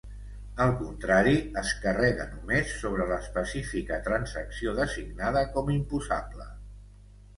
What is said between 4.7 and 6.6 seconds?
designada com imposable.